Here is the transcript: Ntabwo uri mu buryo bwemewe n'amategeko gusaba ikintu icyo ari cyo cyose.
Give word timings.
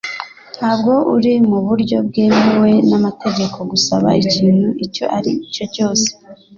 Ntabwo 0.57 0.93
uri 1.15 1.33
mu 1.49 1.57
buryo 1.67 1.97
bwemewe 2.07 2.69
n'amategeko 2.89 3.57
gusaba 3.71 4.07
ikintu 4.23 4.67
icyo 4.85 5.05
ari 5.17 5.31
cyo 5.53 5.65
cyose. 5.73 6.07